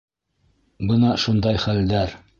[0.93, 2.21] Бына шундай хәлдәр.